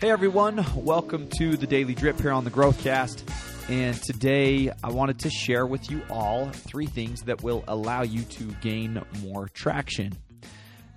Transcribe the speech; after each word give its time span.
Hey 0.00 0.12
everyone, 0.12 0.64
welcome 0.76 1.26
to 1.38 1.56
the 1.56 1.66
Daily 1.66 1.92
Drip 1.92 2.20
here 2.20 2.30
on 2.30 2.44
the 2.44 2.52
Growthcast. 2.52 3.28
And 3.68 4.00
today 4.00 4.70
I 4.84 4.90
wanted 4.92 5.18
to 5.18 5.30
share 5.30 5.66
with 5.66 5.90
you 5.90 6.02
all 6.08 6.50
three 6.50 6.86
things 6.86 7.22
that 7.22 7.42
will 7.42 7.64
allow 7.66 8.02
you 8.02 8.22
to 8.22 8.44
gain 8.60 9.02
more 9.20 9.48
traction. 9.48 10.12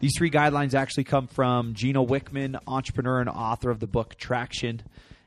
These 0.01 0.11
three 0.15 0.29
guidelines 0.29 0.75
actually 0.75 1.05
come 1.05 1.25
from 1.25 1.73
Gino 1.73 2.05
Wickman, 2.05 2.59
entrepreneur 2.67 3.21
and 3.21 3.29
author 3.29 3.71
of 3.71 3.79
the 3.79 3.87
book 3.87 4.17
Traction. 4.17 4.83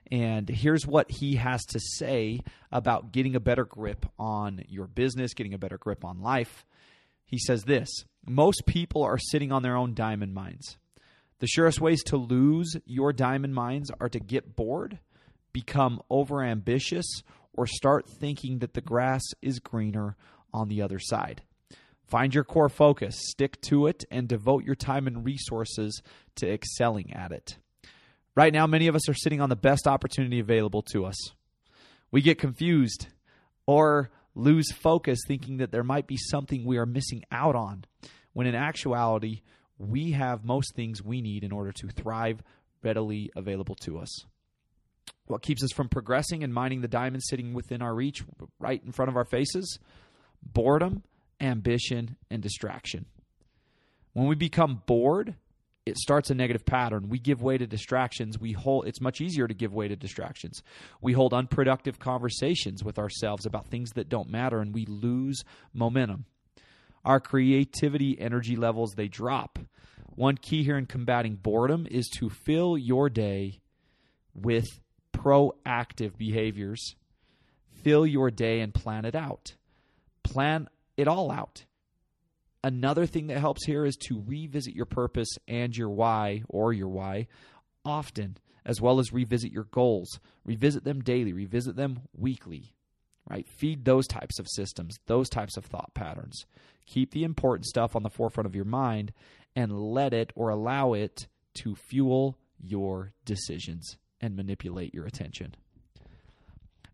And 0.09 0.49
here's 0.49 0.87
what 0.87 1.11
he 1.11 1.35
has 1.35 1.65
to 1.71 1.81
say 1.81 2.43
about 2.71 3.11
getting 3.11 3.35
a 3.35 3.41
better 3.41 3.65
grip 3.65 4.07
on 4.21 4.63
your 4.69 4.87
business, 4.87 5.35
getting 5.35 5.53
a 5.53 5.59
better 5.59 5.79
grip 5.79 6.05
on 6.05 6.23
life. 6.23 6.65
He 7.27 7.39
says 7.39 7.65
this 7.65 8.05
Most 8.25 8.67
people 8.67 9.03
are 9.03 9.19
sitting 9.19 9.51
on 9.51 9.65
their 9.65 9.77
own 9.77 9.95
diamond 9.95 10.33
mines. 10.33 10.77
The 11.45 11.49
surest 11.49 11.79
ways 11.79 12.03
to 12.05 12.17
lose 12.17 12.75
your 12.87 13.13
diamond 13.13 13.55
mines 13.55 13.91
are 14.01 14.09
to 14.09 14.19
get 14.19 14.57
bored, 14.57 14.99
become 15.53 16.01
overambitious, 16.11 17.05
or 17.53 17.67
start 17.67 18.09
thinking 18.09 18.61
that 18.61 18.73
the 18.73 18.81
grass 18.81 19.21
is 19.43 19.59
greener 19.59 20.17
on 20.55 20.69
the 20.69 20.81
other 20.81 20.99
side. 20.99 21.43
Find 22.07 22.35
your 22.35 22.45
core 22.45 22.71
focus, 22.71 23.17
stick 23.29 23.61
to 23.69 23.89
it, 23.89 24.07
and 24.11 24.27
devote 24.27 24.65
your 24.65 24.75
time 24.75 25.07
and 25.07 25.23
resources 25.23 26.01
to 26.37 26.51
excelling 26.51 27.13
at 27.13 27.31
it. 27.31 27.59
Right 28.35 28.55
now, 28.55 28.67
many 28.67 28.87
of 28.87 28.95
us 28.95 29.07
are 29.11 29.15
sitting 29.15 29.43
on 29.43 29.51
the 29.51 29.55
best 29.55 29.87
opportunity 29.87 30.41
available 30.41 30.81
to 30.93 31.05
us. 31.05 31.33
We 32.11 32.23
get 32.23 32.39
confused 32.39 33.09
or 33.67 34.09
lose 34.35 34.73
focus 34.73 35.21
thinking 35.29 35.59
that 35.59 35.73
there 35.73 35.85
might 35.85 36.07
be 36.07 36.17
something 36.17 36.65
we 36.65 36.79
are 36.79 36.87
missing 36.87 37.23
out 37.31 37.55
on, 37.55 37.85
when 38.33 38.47
in 38.47 38.55
actuality, 38.55 39.43
we 39.79 40.13
have 40.13 40.45
most 40.45 40.75
things 40.75 41.03
we 41.03 41.21
need 41.21 41.45
in 41.45 41.53
order 41.53 41.73
to 41.73 41.89
thrive 41.89 42.43
readily 42.83 43.31
available 43.35 43.75
to 43.77 43.99
us. 43.99 44.25
What 45.27 45.43
keeps 45.43 45.65
us 45.65 45.73
from 45.73 45.89
progressing 45.89 46.45
and 46.45 46.53
mining 46.53 46.81
the 46.81 46.89
diamond 46.89 47.23
sitting 47.23 47.55
within 47.55 47.83
our 47.83 47.95
reach, 47.95 48.23
right 48.59 48.83
in 48.85 48.93
front 48.93 49.09
of 49.09 49.17
our 49.17 49.25
faces? 49.25 49.79
Boredom, 50.43 51.03
ambition, 51.41 52.17
and 52.31 52.43
distraction. 52.43 53.07
When 54.13 54.27
we 54.27 54.35
become 54.35 54.83
bored, 54.87 55.35
it 55.87 55.99
starts 55.99 56.31
a 56.31 56.35
negative 56.35 56.65
pattern. 56.65 57.09
We 57.09 57.19
give 57.19 57.43
way 57.43 57.59
to 57.59 57.67
distractions. 57.67 58.39
We 58.39 58.53
hold 58.53 58.87
it's 58.87 59.01
much 59.01 59.21
easier 59.21 59.47
to 59.47 59.55
give 59.55 59.75
way 59.75 59.89
to 59.89 59.97
distractions. 59.97 60.63
We 61.01 61.13
hold 61.13 61.35
unproductive 61.35 61.99
conversations 61.99 62.83
with 62.83 62.99
ourselves 62.99 63.45
about 63.45 63.67
things 63.67 63.91
that 63.93 64.09
don't 64.09 64.31
matter 64.31 64.61
and 64.61 64.75
we 64.75 64.87
lose 64.87 65.45
momentum. 65.75 66.27
Our 67.05 67.21
creativity 67.21 68.19
energy 68.21 68.57
levels 68.57 68.95
they 68.95 69.09
drop. 69.09 69.59
One 70.15 70.37
key 70.37 70.63
here 70.63 70.79
in 70.79 70.87
combating 70.87 71.37
boredom 71.37 71.87
is 71.91 72.09
to 72.19 72.31
fill 72.31 72.79
your 72.79 73.11
day 73.11 73.61
with 74.35 74.81
proactive 75.13 76.17
behaviors. 76.17 76.95
Fill 77.83 78.07
your 78.07 78.31
day 78.31 78.61
and 78.61 78.73
plan 78.73 79.05
it 79.05 79.15
out. 79.15 79.55
Plan 80.23 80.69
it 80.97 81.09
all 81.09 81.31
out. 81.31 81.65
Another 82.63 83.05
thing 83.05 83.27
that 83.27 83.41
helps 83.41 83.67
here 83.67 83.85
is 83.85 83.97
to 84.09 84.23
revisit 84.27 84.75
your 84.75 84.87
purpose 84.87 85.29
and 85.47 85.77
your 85.77 85.91
why 85.91 86.43
or 86.49 86.73
your 86.73 86.89
why 86.89 87.27
often, 87.85 88.39
as 88.65 88.81
well 88.81 88.99
as 88.99 89.13
revisit 89.13 89.53
your 89.53 89.65
goals. 89.65 90.19
Revisit 90.45 90.85
them 90.85 91.03
daily, 91.03 91.35
revisit 91.35 91.77
them 91.77 92.01
weekly, 92.17 92.73
right? 93.29 93.49
Feed 93.49 93.85
those 93.85 94.07
types 94.07 94.39
of 94.39 94.49
systems, 94.49 94.99
those 95.07 95.29
types 95.29 95.57
of 95.57 95.65
thought 95.65 95.93
patterns. 95.95 96.45
Keep 96.87 97.13
the 97.13 97.25
important 97.25 97.67
stuff 97.67 97.97
on 97.97 98.03
the 98.03 98.11
forefront 98.11 98.47
of 98.47 98.55
your 98.55 98.65
mind 98.65 99.13
and 99.57 99.73
let 99.73 100.13
it 100.13 100.33
or 100.35 100.51
allow 100.51 100.93
it 100.93 101.27
to 101.55 101.75
fuel 101.75 102.39
your 102.61 103.13
decisions 103.25 103.97
and 104.21 104.37
manipulate 104.37 104.95
your 104.95 105.07
attention. 105.07 105.55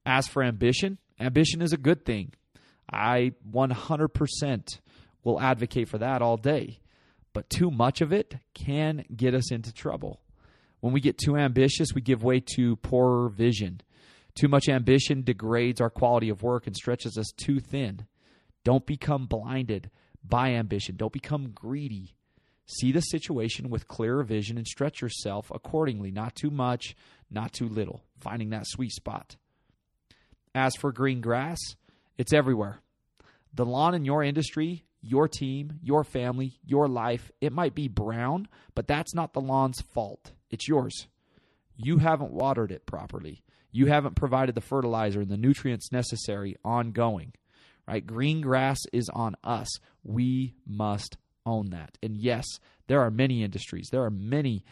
As 0.07 0.27
for 0.27 0.43
ambition, 0.43 0.99
ambition 1.19 1.63
is 1.63 1.73
a 1.73 1.79
good 1.79 2.05
thing. 2.05 2.33
I 2.93 3.33
100% 3.51 4.79
will 5.23 5.41
advocate 5.41 5.89
for 5.89 5.99
that 5.99 6.23
all 6.23 6.37
day. 6.37 6.81
But 7.33 7.49
too 7.49 7.71
much 7.71 8.01
of 8.01 8.13
it 8.13 8.35
can 8.55 9.05
get 9.15 9.35
us 9.35 9.53
into 9.53 9.73
trouble. 9.73 10.21
When 10.81 10.93
we 10.93 11.01
get 11.01 11.19
too 11.19 11.37
ambitious, 11.37 11.95
we 11.95 12.01
give 12.01 12.25
way 12.25 12.43
to 12.57 12.77
poor 12.77 13.29
vision. 13.29 13.83
Too 14.35 14.49
much 14.49 14.69
ambition 14.69 15.23
degrades 15.23 15.81
our 15.81 15.91
quality 15.91 16.29
of 16.29 16.43
work 16.43 16.67
and 16.67 16.77
stretches 16.77 17.19
us 17.19 17.33
too 17.37 17.61
thin. 17.61 18.07
Don't 18.65 18.87
become 18.87 19.27
blinded 19.27 19.91
by 20.25 20.51
ambition. 20.51 20.97
Don't 20.97 21.13
become 21.13 21.51
greedy. 21.51 22.15
See 22.67 22.93
the 22.93 23.01
situation 23.01 23.71
with 23.71 23.89
clearer 23.89 24.23
vision 24.23 24.57
and 24.57 24.67
stretch 24.67 25.01
yourself 25.01 25.51
accordingly, 25.53 26.11
not 26.11 26.37
too 26.37 26.51
much, 26.51 26.95
not 27.31 27.53
too 27.53 27.69
little, 27.69 28.05
finding 28.19 28.51
that 28.51 28.67
sweet 28.67 28.93
spot. 28.93 29.37
As 30.55 30.77
for 30.77 30.93
green 30.93 31.21
grass, 31.21 31.59
it's 32.17 32.33
everywhere. 32.33 32.81
The 33.53 33.67
lawn 33.67 33.95
in 33.95 34.05
your 34.05 34.23
industry 34.23 34.85
your 35.03 35.29
team, 35.29 35.79
your 35.83 36.05
family, 36.05 36.59
your 36.65 36.89
life. 36.89 37.31
It 37.41 37.53
might 37.53 37.75
be 37.75 37.89
brown, 37.89 38.49
but 38.75 38.87
that's 38.87 39.15
not 39.15 39.33
the 39.33 39.41
lawn's 39.41 39.81
fault. 39.81 40.33
It's 40.51 40.69
yours. 40.69 41.07
You 41.77 41.99
haven't 41.99 42.33
watered 42.33 42.73
it 42.73 42.87
properly. 42.87 43.43
You 43.73 43.87
haven't 43.87 44.17
provided 44.17 44.55
the 44.55 44.61
fertilizer 44.61 45.21
and 45.21 45.31
the 45.31 45.37
nutrients 45.37 45.93
necessary 45.93 46.57
ongoing. 46.65 47.33
Right? 47.87 48.07
Green 48.07 48.41
grass 48.41 48.79
is 48.93 49.09
on 49.09 49.35
us. 49.43 49.69
We 50.05 50.55
must 50.67 51.17
own 51.45 51.71
that. 51.71 51.99
And 52.03 52.17
yes, 52.17 52.47
there 52.87 53.01
are 53.01 53.11
many 53.11 53.43
industries. 53.43 53.89
There 53.91 54.05
are 54.05 54.11
many 54.11 54.65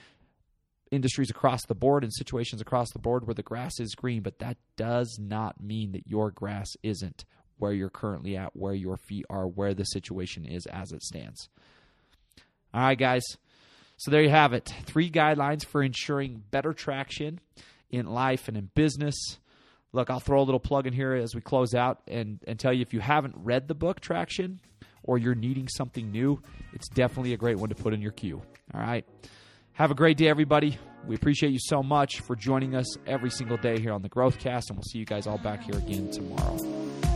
industries 0.90 1.30
across 1.30 1.64
the 1.66 1.74
board 1.74 2.04
and 2.04 2.12
situations 2.12 2.60
across 2.60 2.90
the 2.92 2.98
board 2.98 3.26
where 3.26 3.34
the 3.34 3.42
grass 3.42 3.78
is 3.80 3.94
green, 3.94 4.22
but 4.22 4.38
that 4.38 4.56
does 4.76 5.18
not 5.20 5.62
mean 5.62 5.92
that 5.92 6.06
your 6.06 6.30
grass 6.30 6.68
isn't 6.82 7.24
where 7.58 7.72
you're 7.72 7.90
currently 7.90 8.36
at, 8.36 8.54
where 8.54 8.74
your 8.74 8.96
feet 8.96 9.26
are, 9.28 9.46
where 9.46 9.74
the 9.74 9.84
situation 9.84 10.44
is 10.44 10.66
as 10.66 10.92
it 10.92 11.02
stands. 11.02 11.48
All 12.72 12.82
right, 12.82 12.98
guys. 12.98 13.24
So 13.96 14.10
there 14.10 14.22
you 14.22 14.30
have 14.30 14.52
it. 14.52 14.72
Three 14.84 15.10
guidelines 15.10 15.64
for 15.64 15.82
ensuring 15.82 16.44
better 16.50 16.72
traction 16.72 17.40
in 17.90 18.06
life 18.06 18.48
and 18.48 18.56
in 18.56 18.70
business. 18.74 19.38
Look, 19.92 20.10
I'll 20.10 20.20
throw 20.20 20.40
a 20.40 20.44
little 20.44 20.60
plug 20.60 20.86
in 20.86 20.92
here 20.92 21.14
as 21.14 21.34
we 21.34 21.40
close 21.40 21.74
out 21.74 22.02
and, 22.06 22.38
and 22.46 22.58
tell 22.58 22.72
you 22.72 22.82
if 22.82 22.92
you 22.92 23.00
haven't 23.00 23.34
read 23.38 23.68
the 23.68 23.74
book 23.74 24.00
Traction 24.00 24.60
or 25.02 25.16
you're 25.16 25.34
needing 25.34 25.68
something 25.68 26.10
new, 26.10 26.42
it's 26.74 26.88
definitely 26.88 27.32
a 27.32 27.38
great 27.38 27.56
one 27.56 27.70
to 27.70 27.74
put 27.74 27.94
in 27.94 28.02
your 28.02 28.12
queue. 28.12 28.42
All 28.74 28.80
right. 28.80 29.06
Have 29.72 29.90
a 29.90 29.94
great 29.94 30.16
day, 30.16 30.28
everybody. 30.28 30.76
We 31.06 31.14
appreciate 31.14 31.52
you 31.52 31.60
so 31.60 31.82
much 31.82 32.20
for 32.20 32.36
joining 32.36 32.74
us 32.74 32.98
every 33.06 33.30
single 33.30 33.56
day 33.56 33.78
here 33.78 33.92
on 33.92 34.02
the 34.02 34.08
Growthcast, 34.08 34.68
and 34.68 34.76
we'll 34.76 34.82
see 34.82 34.98
you 34.98 35.06
guys 35.06 35.26
all 35.26 35.38
back 35.38 35.62
here 35.62 35.78
again 35.78 36.10
tomorrow. 36.10 37.07